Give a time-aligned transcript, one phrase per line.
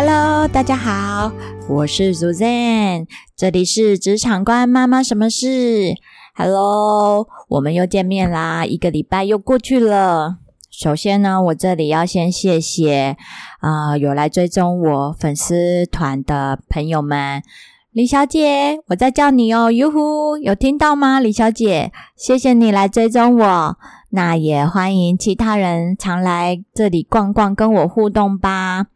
[0.00, 1.32] Hello，大家好，
[1.68, 5.92] 我是 Suzanne，这里是职场关妈妈什么事
[6.36, 10.36] ？Hello，我们又见面啦，一个礼拜又过去了。
[10.70, 13.16] 首先呢，我这里要先谢谢
[13.58, 17.42] 啊，有来追踪我粉丝团的朋友们，
[17.90, 21.18] 李小姐，我在叫你哦，哟呼，有听到吗？
[21.18, 23.76] 李小姐，谢谢你来追踪我，
[24.10, 28.86] 那也欢迎其他人常来这里逛逛，跟我互动吧。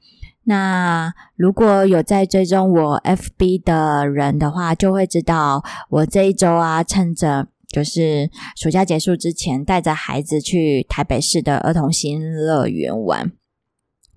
[0.44, 13.30] 那如果有在追踪我 FB 的人的话，就会知道我这一周啊，趁着就是暑假结束之前，带着孩子去台北市的儿童新乐园玩。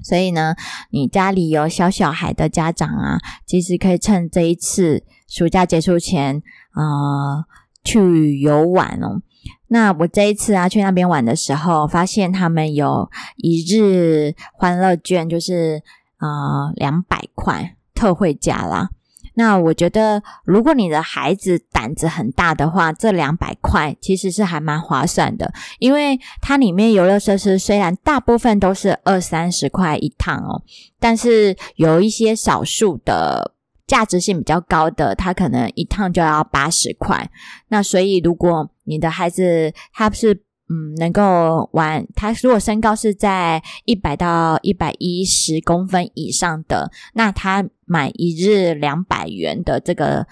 [0.03, 0.55] 所以呢，
[0.89, 6.41] 你家里有小小孩的家长啊，其实可以趁这一次暑假结束前，
[6.75, 7.45] 呃，
[7.83, 9.21] 去游玩哦。
[9.67, 15.83] 那我这一次啊，去那边玩的时候，发现他们有一日欢乐券，就是。
[16.25, 18.89] 啊，两百块特惠价啦！
[19.37, 30.63] 那我觉得，如果你的孩子胆子很大的话，这两百块其实是还蛮划算的，因为它里面游乐设施虽然大部分都是二三十块一趟哦，
[31.01, 33.51] 但是有一些少数的
[33.85, 37.29] 价值性比较高的，它可能一趟就要八十块。
[37.67, 42.07] 那所以，如果你的孩子他是嗯，能够玩。
[42.15, 50.25] 他如果身高是在一百到一百一十公分以上的，那他买一日两百元的这个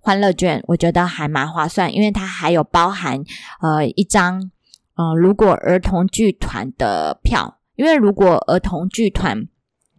[0.00, 3.22] 欢乐券，我觉得还蛮划算，因为它还有包含
[3.62, 4.50] 呃一张
[4.94, 9.48] 呃如果儿童剧团的票，因为如果儿童剧团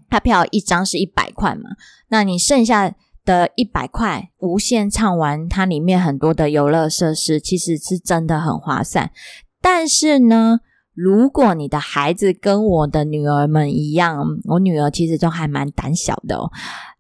[0.08, 1.72] 他票一张是一百块嘛，
[2.10, 2.94] 那你剩下
[3.26, 9.12] 的一百块无限畅玩它里面很多的游乐设施，其实是真的很划算。
[9.61, 10.59] 但是呢，
[10.93, 16.39] 如果你的孩子跟我的女儿们一样，我女儿其实都还蛮胆小的。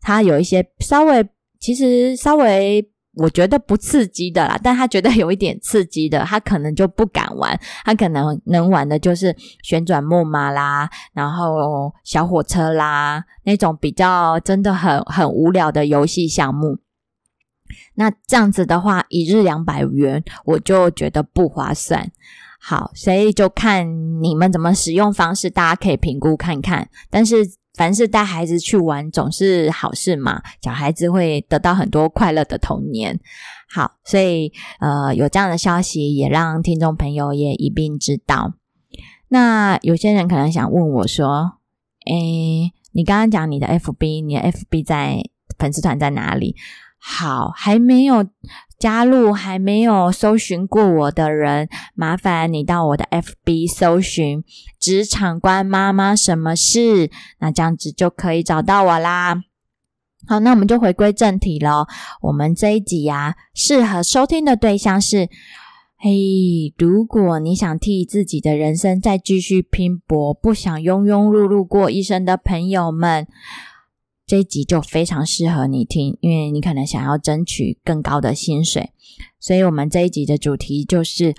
[0.01, 1.27] 她有一些稍微，
[1.59, 7.59] 其实稍微我觉得不刺激的啦，但她觉得有一点刺激的，她可能就不敢玩。
[7.83, 16.77] 她可能能玩的就是旋转木马啦，然后小火车啦，那种比较真的很很无聊的游戏项目。
[17.95, 22.09] 那这样子的话，一日两百元，我就觉得不划算。
[22.61, 26.89] 好，所以就看你们怎么使用方式，大家可以评估看看。
[27.09, 27.37] 但是
[27.73, 33.17] 凡是带孩子去玩，总是好事嘛，小孩子会得到很多快乐的童年。
[33.73, 38.53] 好，所以呃，有这样的消息，也让听众朋友也一并知道。
[39.29, 41.53] 那有些人可能想问我说
[42.05, 45.23] ：“诶，你刚刚讲你的 FB，你的 FB 在
[45.57, 46.55] 粉丝团在哪里？”
[46.99, 48.27] 好，还没有。
[48.79, 54.41] 加入还没有搜寻过我的人，麻烦你到我的 FB 搜寻
[54.79, 59.43] “职场关妈妈什么事”，那这样子就可以找到我啦。
[60.27, 61.87] 好，那我们就回归正题喽。
[62.21, 65.27] 我们这一集呀，适合收听的对象是：
[65.97, 73.27] 嘿，如果你想替自己的人生再继续拼搏，不想庸庸碌碌过一生的朋友们。
[74.29, 78.93] 这一集就非常适合你听，因为你可能想要争取更高的薪水，
[79.39, 81.31] 所以我们这一集的主题就是，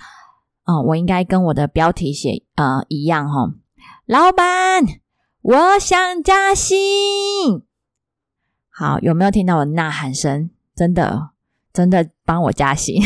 [0.65, 3.53] 嗯，我应该跟我的标题写呃一样哈，
[4.05, 4.83] 老板，
[5.41, 7.63] 我想加薪。
[8.69, 10.49] 好，有没有听到我呐喊声？
[10.75, 11.29] 真的，
[11.71, 13.01] 真的帮我加薪。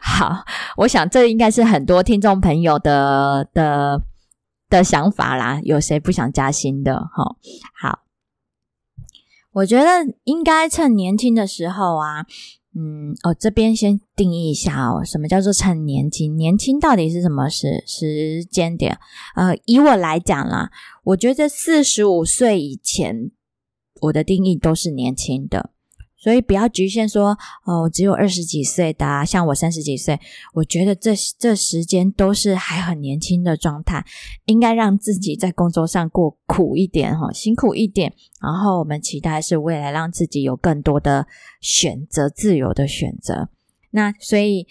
[0.00, 0.44] 好，
[0.76, 4.00] 我想这应该是很多听众朋友的的
[4.70, 5.60] 的想法啦。
[5.64, 6.94] 有谁不想加薪的？
[6.94, 7.34] 哈，
[7.80, 8.01] 好。
[9.52, 12.24] 我觉得应该趁年轻的时候啊，
[12.74, 16.36] 嗯，哦，这边先定义一下哦，什么叫做趁年轻？
[16.36, 18.98] 年轻到底是什么时时间点？
[19.36, 20.70] 呃，以我来讲啦，
[21.04, 23.30] 我觉得四十五岁以前，
[24.00, 25.71] 我的定义都是年轻的。
[26.22, 30.20] 所以不要局限说哦，只有二十几岁的，像我三十几岁，
[30.54, 34.04] 我觉得这这时间都是还很年轻的状态，
[34.44, 41.26] 应该让自己在工作上过苦一点哈，辛苦一点，然后我们期待是未来让自己有更多的
[41.60, 43.48] 选择，自由的选择。
[43.90, 44.68] 那所以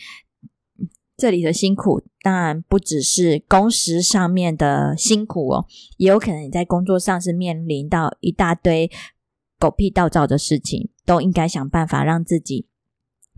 [1.17, 5.65] 这里的辛苦当然不只是工时上面的辛苦哦，
[5.97, 8.89] 也有可能你在工作上是面临到一大堆。
[9.61, 12.65] 狗屁倒灶的事情，都应该想办法让自己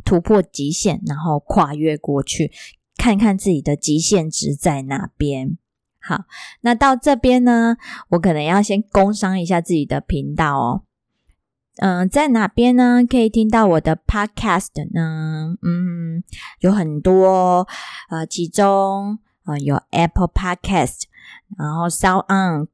[0.06, 2.50] 突破极限，然后跨越过去，
[2.96, 5.58] 看看自己的极限值在哪边。
[6.00, 6.24] 好，
[6.62, 7.76] 那到这边呢，
[8.12, 10.84] 我可能要先工商一下自己的频道哦。
[11.78, 13.04] 嗯，在哪边呢？
[13.06, 15.56] 可以听到我的 podcast 呢？
[15.62, 16.24] 嗯，
[16.60, 17.68] 有很多，
[18.10, 21.04] 呃，其中呃有 Apple Podcast，
[21.58, 22.73] 然后 Sound On。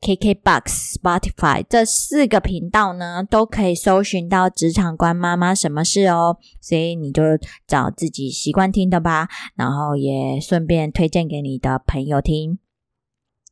[0.00, 6.38] KKBox、Spotify 这四个频道呢，都可以搜寻到职场官妈妈什么事哦。
[6.60, 7.22] 所以你就
[7.66, 12.58] 找自己习惯听的吧，然后也顺便推荐给你的朋友听。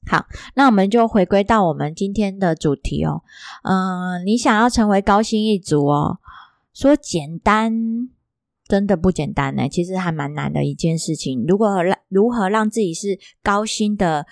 [0.08, 3.22] 好，那我们就回归到我们今天的主题哦。
[3.64, 6.18] 嗯，你想要成为高薪一族哦，
[6.72, 8.08] 说简单，
[8.68, 9.68] 真的不简单呢。
[9.68, 11.44] 其实还蛮难的一件事情。
[11.48, 14.26] 如果让如何让自己是高薪的？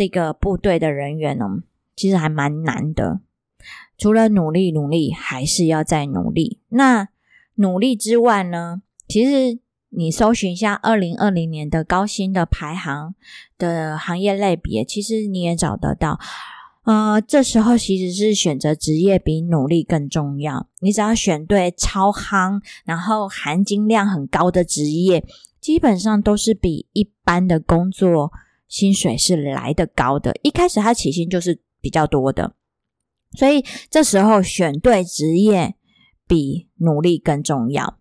[0.00, 1.44] 这个部队的人员呢，
[1.94, 3.20] 其实还蛮难的。
[3.98, 6.58] 除了努力努力，还是要再努力。
[6.70, 7.08] 那
[7.56, 9.60] 努力之外呢，其实
[9.90, 13.14] 你搜寻一下二零二零年的高薪的排行
[13.58, 16.18] 的行业类别，其实你也找得到。
[16.84, 20.66] 呃，这时候其实是选择职业比努力更重要。
[20.80, 25.22] 你只要选对超夯，然后含金量很高的职业，
[25.60, 28.32] 基本上都是比一般的工作。
[28.70, 32.54] 薪水是来的高的，一开始他起薪就是比较多的，
[33.32, 35.74] 所以这时候选对职业
[36.28, 37.98] 比努力更重要。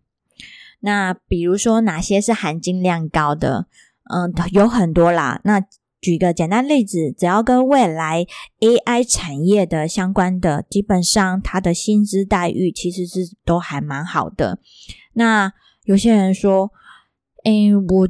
[0.81, 3.65] 那比如说哪些是含金量高的？
[4.11, 5.41] 嗯，有很多啦。
[5.43, 5.59] 那
[5.99, 8.27] 举个简单例子，只要跟未来
[8.59, 14.59] AI 产业的相关的，基本上它的薪资待遇其实是都还蛮好的。
[15.13, 15.51] 那
[15.85, 16.71] 有些人说，
[17.43, 18.07] 哎，我。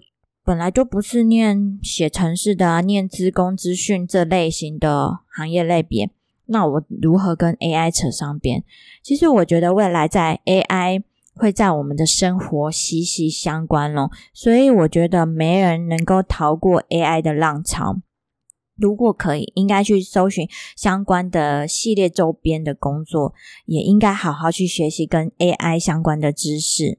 [0.49, 6.09] 本来就不是念写程式的，念资工资讯这类型的行业类别，
[6.47, 8.63] 那我如何跟 AI 扯上边？
[9.03, 11.03] 其实我觉得未来在 AI
[11.35, 17.97] 会在我们的生活息息相关咯，所以我觉得没人能够逃过 AI 的浪潮。
[18.75, 23.35] 如果可以，应该去搜寻相关的系列周边的工作，
[23.67, 26.97] 也应该好好去学习跟 AI 相关的知识。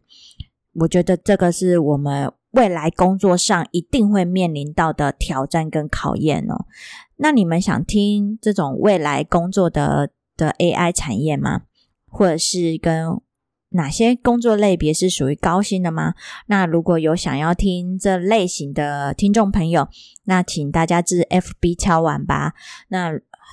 [0.75, 2.33] 我觉得这个是我们。
[2.53, 6.67] 未来工作上一定会面临到的挑战跟考验哦。
[7.17, 11.63] 那你们想听这种未来工作的的 AI 产业吗？
[12.09, 13.21] 或者是跟
[13.71, 16.15] 哪些工作类别是属于高薪的吗？
[16.47, 19.89] 那如果有想要听这类型的听众朋友，
[20.25, 22.55] 那请大家至 FB 敲完吧。
[22.89, 23.13] 那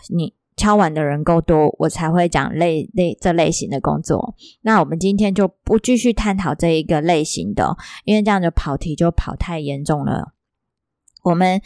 [0.09, 0.36] 你。
[0.57, 4.35] 敲完的人够多，我才会讲类类这类型的工作。
[4.61, 10.33] 那我们今天就不继续探讨这一个类型的，因为这样的跑题就跑太严重了。
[11.23, 11.61] 我们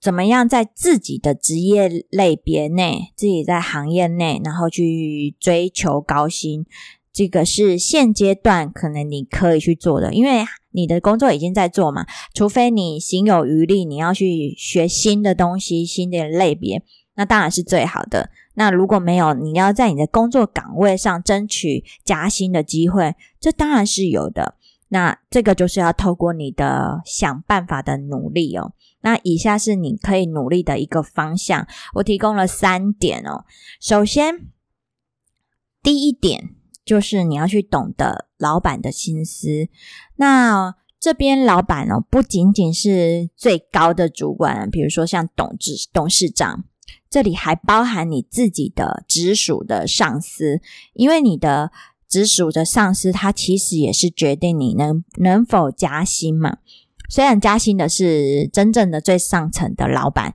[0.00, 6.64] 怎么样在自己的职业类别内，自己在行业内，然后去追求高薪？
[7.12, 12.06] 这个是现阶段可能你可以去做的，因为你的工作已经在做嘛。
[12.32, 16.84] 除非你心有余力，你要去学新的东西、新的类别。
[17.18, 18.30] 那当然是最好的。
[18.54, 24.54] 那如果没有，你要在你的工作岗位上争取加薪的机会，这当然是有的。
[24.90, 28.72] 那这个就是要透过你的想办法的努力哦。
[29.00, 33.44] 那以下是你可以努力的一个方向，我提供了三点哦。
[33.80, 34.46] 首先，
[35.82, 36.54] 第一点
[36.84, 39.68] 就是你要去懂得老板的心思。
[40.16, 46.64] 那这边老板哦，不仅仅是最高的主管，比如说像董事董事长。
[47.10, 50.60] 这里还包含你自己的直属的上司，
[50.92, 51.70] 因为你的
[52.08, 56.58] 直属的上司，他其实也是决定你能能否加薪嘛。
[57.10, 60.34] 虽然加薪的是真正的最上层的老板，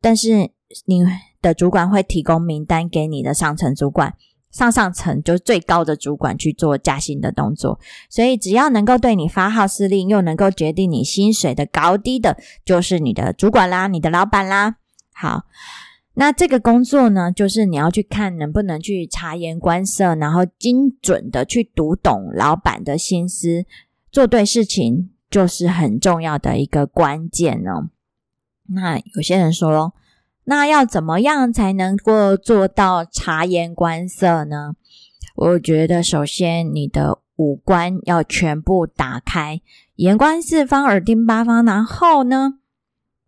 [0.00, 0.50] 但是
[0.86, 1.04] 你
[1.40, 4.14] 的主管会提供名单给你的上层主管，
[4.50, 7.78] 上上层就最高的主管去做加薪的动作。
[8.10, 14.76] 所以只要能够对你发号施令，又能够决定你薪水的高低的，就是你的主管啦，你的老板啦。
[15.20, 15.46] 好，
[16.14, 23.64] 那这个工作呢，就是你要去看能不能去察言观色，然后精准的去读懂老板的心思，
[24.12, 27.90] 做对事情就是很重要的一个关键哦。
[28.68, 29.92] 那有些人说喽，
[30.44, 34.74] 那要怎么样才能够做到察言观色呢？
[35.34, 39.60] 我觉得首先你的五官要全部打开，
[39.96, 42.58] 眼观四方，耳听八方，然后呢？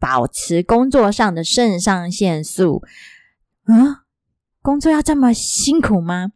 [0.00, 2.82] 保持工作上的肾上腺素
[3.64, 4.06] 啊，
[4.62, 6.32] 工作要这么辛苦吗？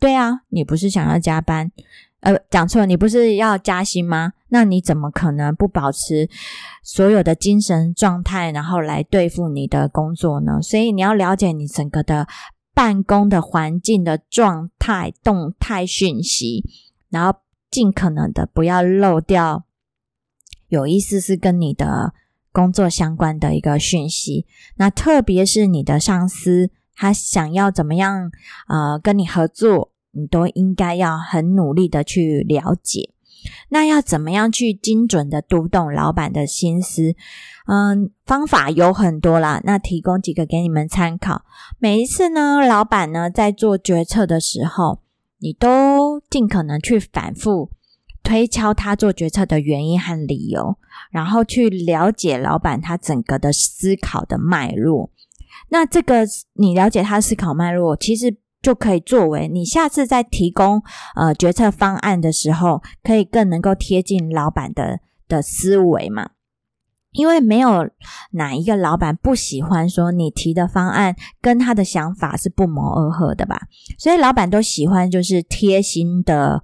[0.00, 1.70] 对啊，你不是想要加班？
[2.20, 4.32] 呃，讲错了，你不是要加薪吗？
[4.48, 6.28] 那你怎么可能不保持
[6.82, 10.62] 所有的精神状态，然后来对付你的工作呢？
[10.62, 12.26] 所以你要了解你整个的
[12.72, 16.64] 办公的环境的状态、动态讯息，
[17.10, 17.40] 然后
[17.70, 19.64] 尽可能的不要漏掉
[20.68, 22.14] 有意思是跟你的。
[22.52, 28.30] 工作相关的一个讯息，那特别是你的上司，他想要怎么样
[28.68, 33.10] 呃跟你合作，你都应该要很努力的去了解。
[33.70, 37.16] 那要怎么样去精准的读懂老板的心思？
[37.66, 41.42] 嗯，方法有很多啦，那提供几个给你们参考。
[41.78, 45.00] 每一次呢，老板呢在做决策的时候，
[45.38, 47.70] 你都尽可能去反复
[48.22, 50.76] 推敲他做决策的原因和理由，
[51.10, 55.10] 然后去了解老板他整个的思考的脉络。
[55.70, 60.82] 那这个你了解他思考脉络，其实就可以作为你下次在提供
[61.16, 66.30] 呃决策方案的时候，可以更能够贴近老板的的思维嘛。
[67.10, 67.90] 因为没有
[68.30, 73.62] 哪一个老板不喜欢说你提的方案跟他的想法是不谋而合的吧，
[73.98, 76.62] 所以老板都喜欢就是贴心的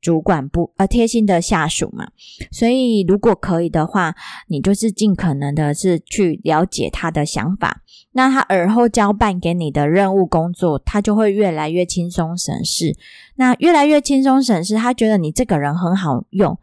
[0.00, 2.10] 主管不呃贴心的下属嘛。
[2.50, 4.14] 所以如果可以的话，
[4.48, 12.96] 你就是尽可能的是去了解他的想法，那他耳后交办给你的任务工作，他就会越来越轻松省事。
[13.36, 16.58] 那越来越轻松省事，他觉得你这个人很好用，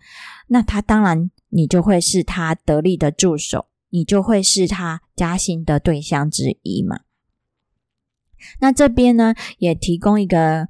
[0.48, 1.29] 那他当然。
[1.50, 7.00] 你就会是他得力的助手，你就会是他加薪的对象之一嘛。
[8.60, 10.67] 那这边呢，也提供一个，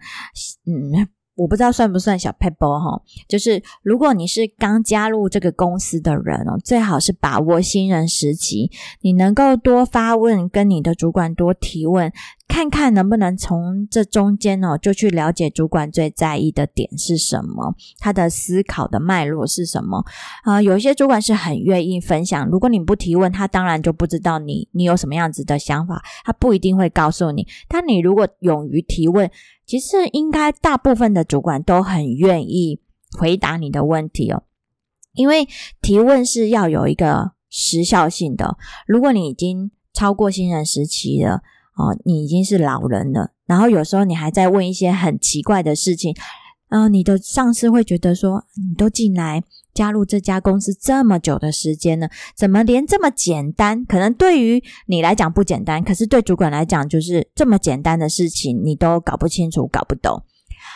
[0.67, 1.09] 嗯。
[1.37, 12.11] 我不知道算不算小 paper 哈，就是如果你是刚加入这个公司的人哦，最好是把握新人时期，你能够多发问，跟你的主管多提问，
[12.47, 20.03] 看看能不能从这中间哦，就去了解主管最在意的点是什么，他的思考的脉络是什么
[20.43, 20.61] 啊？
[20.61, 27.45] 有一些主管是很愿意分享，如果你不提问，他当然就不知道你你有什么样子的想法，他不一定会告诉你。
[27.67, 29.29] 但你如果勇于提问，
[29.65, 32.79] 其实应该大部分的主管都很愿意
[33.19, 34.43] 回答你的问题哦，
[35.13, 35.47] 因为
[35.81, 38.57] 提问是要有一个时效性的。
[38.87, 41.41] 如果你已经超过新人时期了
[41.77, 46.15] 哦，你已经是老人了，然后有时候你还在问一些很奇怪的事情，
[46.69, 49.43] 嗯，你的上司会觉得说你都进来。
[49.73, 53.85] 加入这家公司这么久的时间呢，怎么连这么简单？
[53.85, 60.23] 可能对于你来讲不简单，可是对主管来讲，就是这么简单的事情，你都搞不清楚、搞不懂。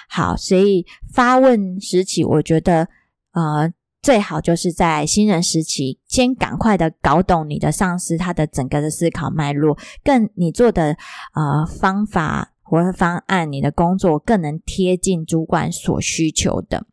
[0.08, 2.88] 好，所以发问时期，我觉得
[3.32, 10.98] 呃，最好就是在新人时期，先赶快的搞懂你的上司他的整个的思考脉络，更你做的
[11.36, 16.88] 呃方法或方案，你的工作更能贴近主管所需求的。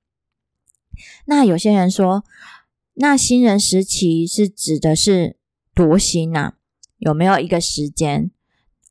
[1.25, 2.25] 那有些人说，
[2.95, 5.37] 那新人时期是指的是
[5.75, 6.55] 多新呐？
[6.99, 8.31] 有没有一个时间？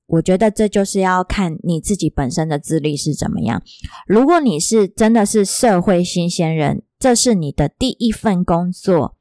[0.07, 3.61] 我觉得这就是要看你自己本身的资历是怎么样。
[4.07, 9.15] 如果你是真的是社会新鲜人，这是你的第一份工作，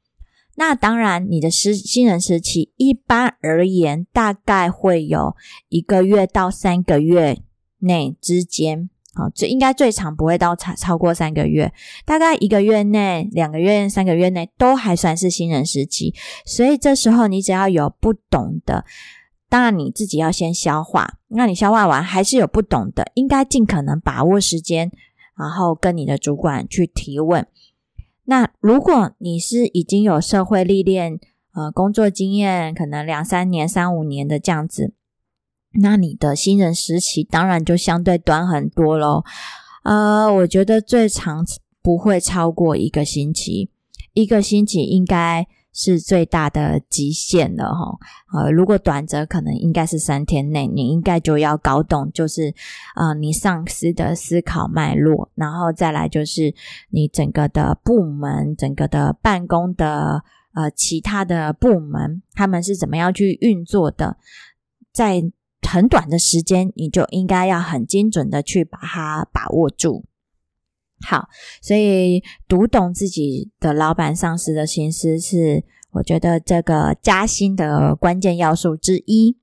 [0.55, 5.35] 那当然你的新新人时期一般而言大概会有
[5.69, 7.37] 一个月到三个月
[7.79, 8.89] 内之间。
[9.13, 11.73] 好，最应该最长不会到超超过三个月，
[12.05, 16.13] 大概一个月内、两个月、三个月内都还算是新人时期。
[16.45, 18.85] 所以这时候你只要有不懂的，
[19.49, 21.17] 当然你自己要先消化。
[21.29, 24.91] 那你消化完还是有不懂的，应该尽可能把握时间，
[25.35, 27.47] 然后跟你的主管去提问。
[28.29, 31.17] 那如果你是已经有社会历练，
[31.53, 34.93] 呃，工作经验可能两三年、三五年的这样子。
[35.79, 39.23] 那你的新人时期当然就相对短很多咯，
[39.83, 41.45] 呃，我觉得最长
[41.81, 43.69] 不会超过一个星期，
[44.13, 47.99] 一个星期应该是最大的极限了哈。
[48.33, 52.51] 呃，如果短则可能应该是三天内，你应该就要搞懂，就是
[52.95, 56.55] 呃你上司的思考脉络，然后再来就是
[56.89, 60.23] 你整个的部门、整个的办公的
[60.55, 64.17] 呃其他的部门，他们是怎么样去运作的，
[64.91, 65.31] 在。
[65.69, 70.05] 很短的时间，你就应该要很精准的去把它把握住。
[71.05, 71.27] 好，
[71.61, 79.37] 所以读懂自己的老板、上司的心思，是我觉得这个加薪的关键要素之一。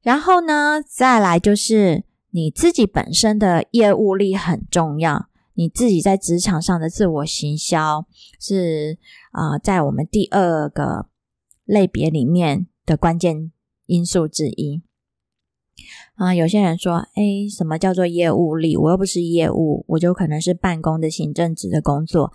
[0.00, 8.06] 然后呢，再来就是你自己本身的业务力很重要，你自己在职场上的自我行销
[8.40, 8.98] 是
[9.32, 11.08] 啊，在我们第二个
[11.64, 13.50] 类别里面的关键
[13.86, 14.82] 因素之一。
[16.16, 18.76] 啊，有些人说，哎，什么叫做业务力？
[18.76, 22.32] 我又不是业务，我就可能是办公的行政职的工作。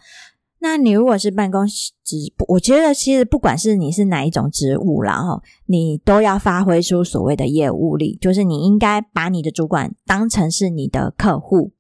[0.60, 11.74] 那你如果是办公职，我觉得其实不管是你是哪一种职务啦，哈，你都要发挥出所谓的业务力，就是你应该把你的主管当成是你的客户，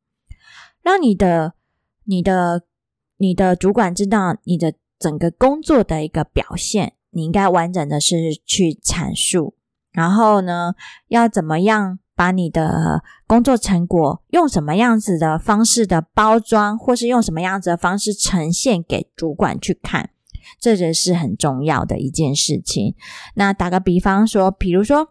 [0.81, 1.53] 让你的、
[2.05, 2.63] 你的、
[3.17, 9.53] 你的主管知道你的整个工作的一个表现，你应该完整的是去阐述。
[9.91, 10.73] 然后呢，
[11.07, 20.09] 要怎么样把你的工作成果用什么样子的方式的包装，或是用什么样子的方式呈现给主管去看，
[20.59, 22.95] 这也是很重要的一件事情。
[23.35, 25.09] 那打个比方说，比如说。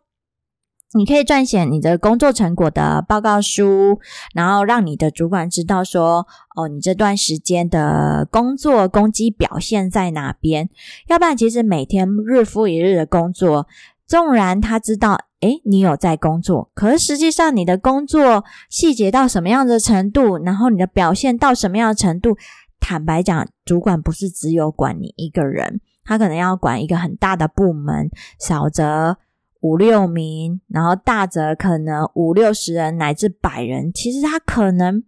[0.92, 4.00] 你可以撰写你的工作成果的报告书，
[4.34, 10.68] 然后让你的主管知道说，哦，你这段时间的工作攻击表现在哪边。
[11.06, 13.68] 要不然，其实每天日复一日的工作，
[14.10, 22.36] 纵然他知道，诶，你有在工作，可是实际上你的工作细节到什么样的程度，然后你的表现到什么样的程度，
[22.80, 29.16] 坦白讲，主管不是只有管你一个人，他可能要管一个很大的部门，小则。
[29.62, 35.04] 五六名，然后大则可能五六十人乃至百人，其实他可能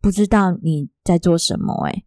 [0.00, 2.02] 不知道你在做什么，诶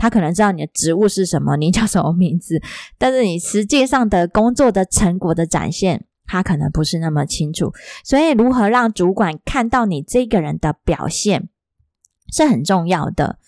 [0.00, 2.58] 他可能知道你的职务是什么，你叫什么名字，
[2.96, 7.70] 但是你实际上的工作的成果的展现，他可能不是那么清楚。
[8.02, 11.50] 所以，如何让主管看到你这个人的表现，
[12.32, 13.38] 是很重要的。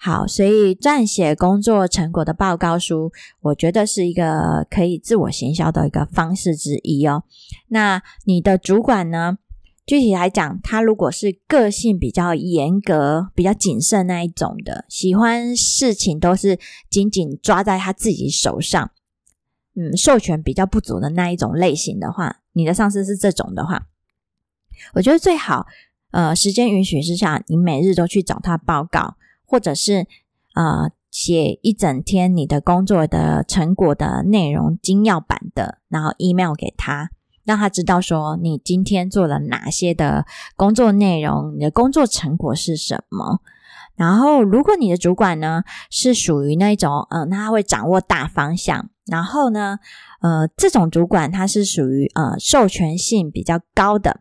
[0.00, 7.22] 好，所以撰写工作成果的报告书，我觉得是一个可以自我行销的一个方式之一哦。
[7.68, 9.38] 那你的主管呢？
[9.84, 16.58] 具体来讲，他如果是个性比较严格、比较谨慎那一种的，喜欢事情都是
[16.88, 18.90] 紧紧抓在他自己手上，
[19.74, 23.88] 嗯，授权比较不足的那一种类型的话，你的上司是这种的话，
[24.94, 25.66] 我觉得最好，
[26.12, 29.16] 呃，时间允许之下，你每日都去找他报告。
[29.44, 30.06] 或者是
[30.54, 37.10] 呃写一整天你的工作的成果的内容精要版的，然后 email 给他，
[37.44, 43.40] 让他知道说你今天做了哪些的工作内容，你的工作成果是什么。
[43.94, 49.78] 然后如果你的主管呢是属于那种嗯，他会掌握大方向，然后呢
[50.20, 54.20] 呃这种主管他是属于呃授权性比较高的，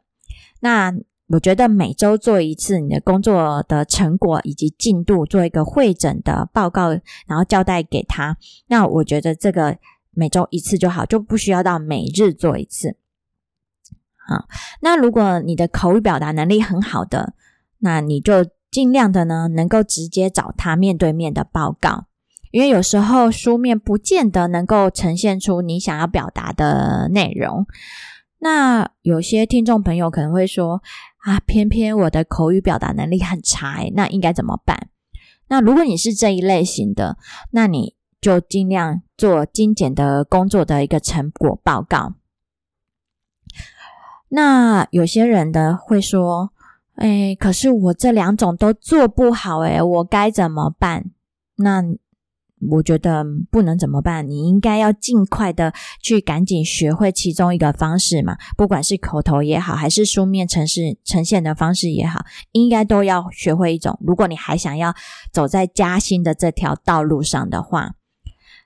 [0.60, 0.94] 那。
[1.34, 6.90] 我觉得每周做一次你的工作的成果以及进度，做一个会诊的报告，
[7.26, 8.36] 然后交代给他。
[8.68, 9.78] 那我觉得这个
[10.14, 12.98] 每周一次就好，就不需要到每日做一次。
[14.32, 14.46] 啊，
[14.82, 17.34] 那如果你的口语表达能力很好的，
[17.80, 22.06] 那你就尽量的呢，能够直接找他面对面的报告，
[22.52, 27.66] 因为有时候书面不见得能够呈现出你想要表达的内容。
[28.40, 30.82] 那有些听众朋友可能会说。
[31.24, 34.88] 啊，偏偏我的口语表达能力很差，那应该怎么办？
[35.50, 37.16] 那如果你是这一类型的，
[37.52, 42.16] 那你就尽量做精简的工作的一个成果报告。
[44.32, 46.52] 那有些人呢会说，
[46.96, 51.06] 哎，可是我这两种都做不好，哎，我该怎么办？
[51.56, 51.84] 那。
[52.70, 54.30] 我觉得不能怎么办？
[54.30, 63.98] 你应该要尽快的去赶紧学会其中一个方式嘛，不管是口头也好，还是书面呈示呈现的方式也好，应该都要学会一种。
[64.06, 64.94] 如果你还想要
[65.34, 67.96] 走在加薪的这条道路上的话，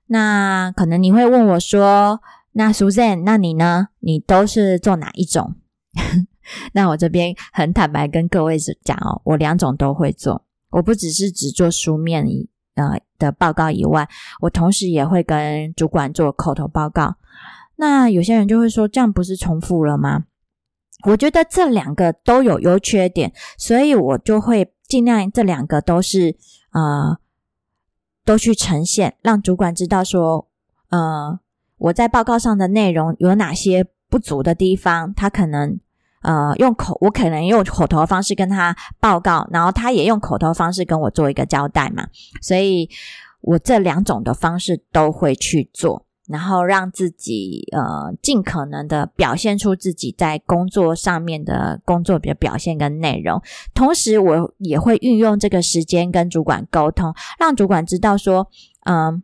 [0.08, 2.20] 那可能你会问我说
[2.58, 3.90] ：“那 Susan，那你呢？
[4.00, 5.56] 你都是做哪一种？”
[6.74, 12.26] 那我这边很坦白跟各位讲哦，我两种都会做，我不只是只做书面。
[12.76, 14.06] 呃的报告以外，
[14.42, 17.16] 我同时也会跟主管做口头报告。
[17.78, 20.26] 那有些人就会说，这样不是重复了吗？
[21.06, 26.36] 我觉得这两个都有优缺点，所以我就会尽量这两个都是
[26.74, 27.18] 呃
[28.26, 30.50] 都去呈现，让主管知道说，
[30.90, 31.40] 呃
[31.78, 35.80] 我在报告上的内容有哪些不足的地方，他可能。
[36.22, 42.08] 呃，用口，我可能用口头方式跟他报告，然后他也用口头方式跟我做一个交代嘛，
[42.42, 42.90] 所以
[43.42, 53.40] 我这两种的方式都会去做，然后让自己呃尽可能的表现出自己在工作上面的工作的表现跟内容，
[53.76, 58.50] 同时我也会运用这个时间跟主管沟通，让主管知道说，
[58.86, 59.22] 嗯。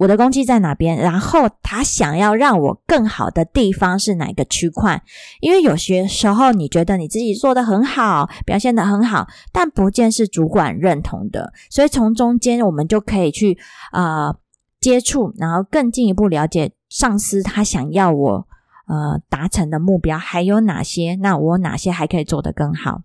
[0.00, 0.96] 我的攻击在哪边？
[0.96, 5.02] 然后他想要让我更好的地方是哪个区块？
[5.40, 11.52] 因为有些时候你觉得你自己做的很好，表现的很好，但不见是主管认同的。
[11.68, 13.58] 所以从中间我们就可以去
[13.92, 14.34] 呃
[14.80, 18.46] 接触，然后更进一步了解上司他想要我
[18.88, 21.16] 呃达成的目标还有哪些？
[21.16, 23.02] 那我哪些还可以做得更好？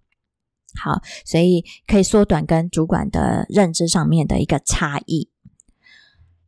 [0.82, 5.30] 好，所以可以缩短跟主管的认知上面的一个差异。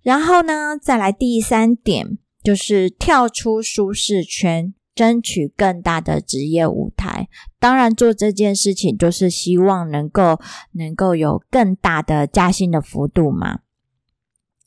[0.07, 7.27] 然后呢，再来第三点，就是跳出舒适圈，争取更大的职业舞台。
[7.59, 10.39] 当然，做这件事情就是希望能够
[10.71, 13.59] 能够有更大的加薪的幅度嘛。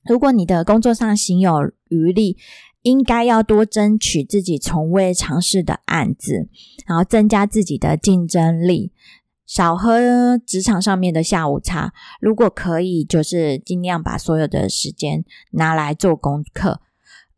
[0.04, 2.36] 如果你的工作上行有余力，
[2.82, 6.50] 应该要多争取自己从未尝试的案子，
[6.86, 8.92] 然后增加自己的竞争力。
[9.50, 16.80] 少喝职场上面的下午茶，如果可以，就是尽量把所有的时间拿来做功课，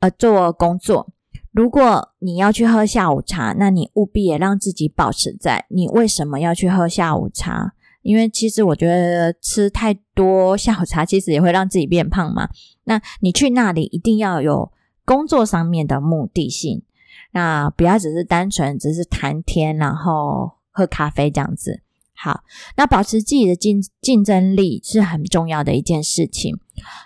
[0.01, 1.11] 呃，做工作。
[1.53, 7.73] 如果你要去喝下午茶，那你务必也让自己保持在你为什么要去喝下午茶？
[8.03, 12.51] 因为其实我觉得吃太多下午茶，其实也会让自己变胖嘛。
[12.85, 14.71] 那你去那里一定要有
[15.07, 16.83] 工作上面的目的性，
[17.31, 21.82] 那不要只是单纯只是谈天，然后喝咖啡这样子。
[22.23, 22.45] 好，
[22.77, 26.57] 那保持自己的竞竞争力是很重要的一件事情。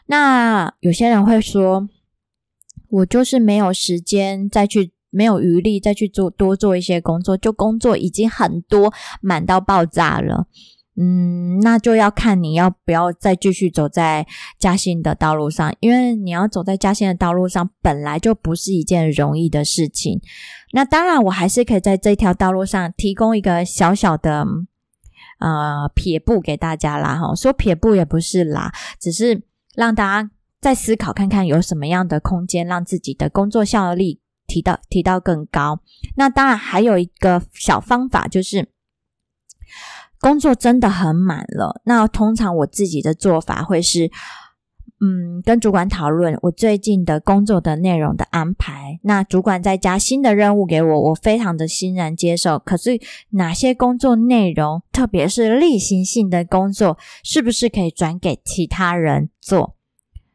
[0.08, 1.88] 那有些人会说，
[2.90, 10.48] 我就是没有时间再去，没有余力再去做多做一些工作，就工作已经很多，满到爆炸了。
[10.98, 14.26] 嗯，那就要看你要不要再继续走在
[14.58, 20.20] 加薪的道路上，因为你要走在加薪的道路上，本来就不是一件容易的事情。
[20.72, 24.44] 那当然，我还是可以在这条道路上提供一个小小的。
[25.38, 29.42] 呃，撇步给大家啦，哈，说撇步也不是啦，只是
[29.74, 35.80] 让大家再思考看看有什么样的空间，让自己的工作效率提到提到更高。
[36.16, 38.68] 那当然还有一个小方法，就是
[40.20, 44.10] 工作真的很满了，那通常我自己的做法会是。
[44.98, 48.98] 嗯，跟主管讨论我最近的工作的内容的安排。
[49.02, 52.58] 那主管再加新的任务给我，我非常的欣然接受。
[52.58, 52.98] 可是
[53.30, 59.76] 哪些工作内容，特别是例行性的工作，是不是可以转给其他人做？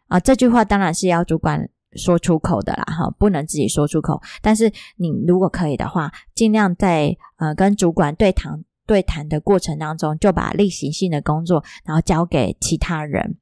[0.09, 4.21] 啊，这句话当然是要主管说出口的啦，哈，不能自己说出口。
[4.43, 13.37] 但是你如果可以的话，尽量在呃跟主管对谈对谈的过程当中，就把例行性的工作，然后交给其他人。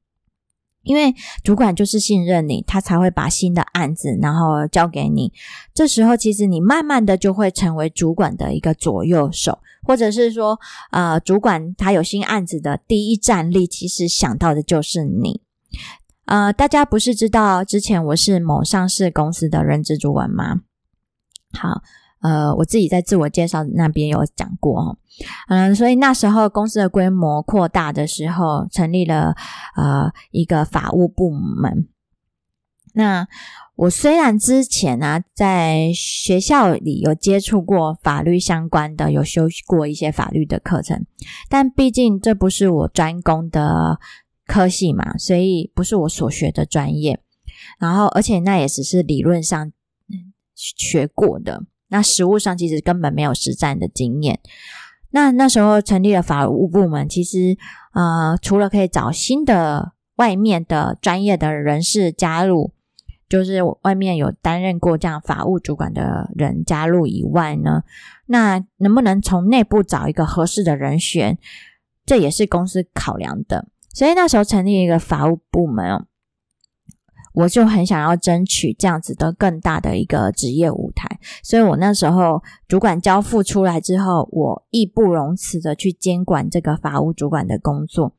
[0.82, 1.14] 因为
[1.44, 5.32] 主管就是信任你，他才会把新的案子然后交给你。
[5.74, 10.58] 这时候，其实你慢慢的就会成为主管的一个左右手，或者是说，
[10.90, 15.42] 呃，主管他有新案子的第一战力，其实想到的就是你。
[16.24, 20.60] 呃，大家不是知道之前我是某上市公司的人资主管吗？
[21.52, 21.82] 好。
[22.20, 24.98] 呃，我自己在自我介绍那边有讲过
[25.48, 29.34] 嗯，所以那时候公司的规模扩大的时候，成立了
[29.76, 31.88] 呃一个法务部门。
[32.92, 33.26] 那
[33.76, 41.06] 我虽然之前呢在学校里有接触过法律相关的，有修过一些法律的课程，
[41.48, 43.98] 但毕竟这不是我专攻的
[44.46, 47.20] 科系嘛，所以不是我所学的专业。
[47.78, 49.72] 然后，而且那也只是理论上
[50.54, 51.62] 学过的。
[51.90, 54.40] 那实务上其实根本没有实战的经验。
[55.10, 57.56] 那那时候成立了法务部门，其实
[57.92, 62.72] 呃，除了可以找新的外面的专业的人士加入，
[63.28, 67.82] 就是外面有担任过这样法务主管的人加入以外呢，
[68.26, 71.36] 那能不能从内部找一个合适的人选，
[72.06, 73.66] 这也是公司考量的。
[73.92, 76.06] 所以那时候成立一个法务部门。
[77.32, 88.16] 我就很想要争取这样子的更大的一个职业舞台，所以我那时候主管交付出来之后，我义不容辞的去监管这个法务主管的工作。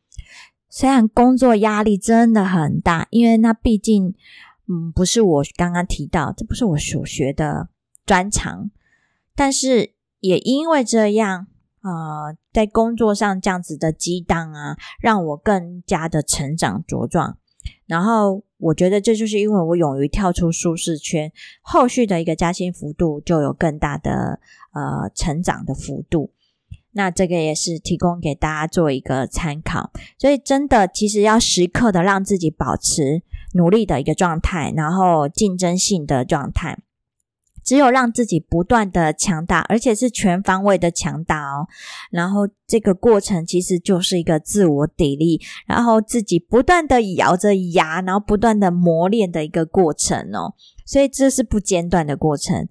[0.70, 4.16] 虽然工作压力真的很大，因为那毕竟，
[4.70, 7.68] 嗯，不是我刚刚提到，这不是我所学的
[8.06, 8.72] 专长，
[9.36, 11.48] 但是也因为这样，
[11.82, 17.38] 呃，在工作上这样子的激荡啊，让我更加的成长茁壮，
[17.86, 18.44] 然后。
[18.64, 21.32] 我觉得这就是因为我勇于跳出舒适圈，
[21.64, 24.40] 后续的一个加薪幅度就有更大的
[24.72, 26.30] 呃成长的幅度。
[26.92, 29.92] 那这个也是提供给大家做一个参考。
[30.20, 33.24] 所以真的，其实要时刻的让自己保持
[33.56, 36.78] 努力的一个状态，然后竞争性的状态。
[37.64, 41.68] 只有让自己不断的强大，而且是全方位的强大哦。
[42.10, 50.54] 然后这个过程其实就是一个自我砥砺，然后自己不断的咬着牙，然后不断的磨练的一个过程哦。
[50.86, 52.68] 所以这是不间断的过程。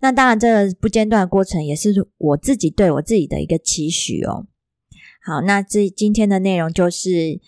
[0.00, 4.46] 那当然，这个不间断的过程也是我自己对我自己的一个期许哦。
[5.24, 7.40] 好，那这今天的内容就是。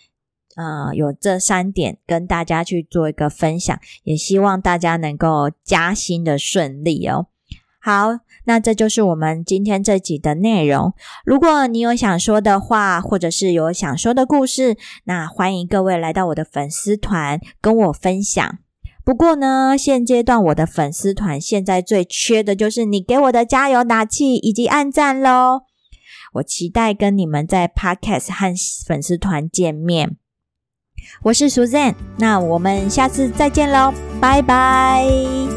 [0.56, 7.26] 呃，有这三点跟大家去做一个分享，也希望大家能够加薪的顺利哦。
[7.80, 10.92] 好，那这就是我们今天这集的内容。
[11.24, 18.58] 如果你有想说的话，或者是有想说的故事，那欢迎各位来到我的粉丝团跟我分享。
[19.04, 25.60] 不过呢，现阶段我的粉丝团现在最缺的就是你给我的加油打气以及按赞喽。
[26.32, 28.52] 我期待跟你们在 Podcast 和
[28.84, 30.16] 粉丝团见面。
[31.22, 35.55] 我是 Suzanne，那我们下次再见喽，拜拜。